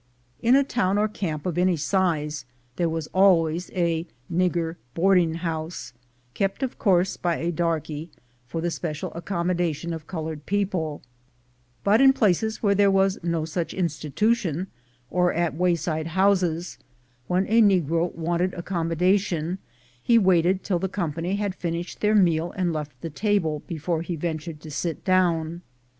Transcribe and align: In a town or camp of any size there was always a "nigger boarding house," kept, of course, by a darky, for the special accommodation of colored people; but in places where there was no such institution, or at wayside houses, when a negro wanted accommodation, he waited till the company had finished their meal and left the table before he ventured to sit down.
In 0.41 0.55
a 0.55 0.63
town 0.63 0.97
or 0.97 1.07
camp 1.07 1.45
of 1.45 1.59
any 1.59 1.77
size 1.77 2.45
there 2.75 2.89
was 2.89 3.05
always 3.13 3.69
a 3.69 4.07
"nigger 4.33 4.77
boarding 4.95 5.35
house," 5.35 5.93
kept, 6.33 6.63
of 6.63 6.79
course, 6.79 7.17
by 7.17 7.35
a 7.35 7.51
darky, 7.51 8.09
for 8.47 8.61
the 8.61 8.71
special 8.71 9.13
accommodation 9.13 9.93
of 9.93 10.07
colored 10.07 10.47
people; 10.47 11.03
but 11.83 12.01
in 12.01 12.13
places 12.13 12.63
where 12.63 12.73
there 12.73 12.89
was 12.89 13.19
no 13.21 13.45
such 13.45 13.75
institution, 13.75 14.65
or 15.11 15.33
at 15.33 15.53
wayside 15.53 16.07
houses, 16.07 16.79
when 17.27 17.45
a 17.45 17.61
negro 17.61 18.11
wanted 18.15 18.55
accommodation, 18.55 19.59
he 20.01 20.17
waited 20.17 20.63
till 20.63 20.79
the 20.79 20.89
company 20.89 21.35
had 21.35 21.53
finished 21.53 22.01
their 22.01 22.15
meal 22.15 22.51
and 22.57 22.73
left 22.73 22.99
the 23.01 23.11
table 23.11 23.61
before 23.67 24.01
he 24.01 24.15
ventured 24.15 24.61
to 24.61 24.71
sit 24.71 25.05
down. 25.05 25.61